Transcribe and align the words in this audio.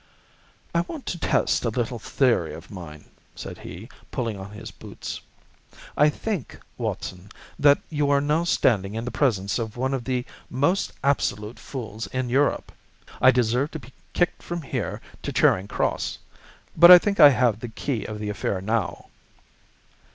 "I 0.73 0.81
want 0.81 1.05
to 1.05 1.19
test 1.19 1.63
a 1.63 1.69
little 1.69 1.99
theory 1.99 2.55
of 2.55 2.71
mine," 2.71 3.05
said 3.35 3.59
he, 3.59 3.87
pulling 4.09 4.35
on 4.35 4.49
his 4.49 4.71
boots. 4.71 5.21
"I 5.95 6.09
think, 6.09 6.59
Watson, 6.75 7.29
that 7.59 7.77
you 7.91 8.09
are 8.09 8.19
now 8.19 8.43
standing 8.45 8.95
in 8.95 9.05
the 9.05 9.11
presence 9.11 9.59
of 9.59 9.77
one 9.77 9.93
of 9.93 10.05
the 10.05 10.25
most 10.49 10.91
absolute 11.03 11.59
fools 11.59 12.07
in 12.07 12.29
Europe. 12.29 12.71
I 13.21 13.29
deserve 13.29 13.69
to 13.73 13.79
be 13.79 13.93
kicked 14.13 14.41
from 14.41 14.63
here 14.63 15.01
to 15.21 15.31
Charing 15.31 15.67
Cross. 15.67 16.17
But 16.75 16.89
I 16.89 16.97
think 16.97 17.19
I 17.19 17.29
have 17.29 17.59
the 17.59 17.69
key 17.69 18.03
of 18.05 18.17
the 18.17 18.29
affair 18.29 18.59
now." 18.59 19.05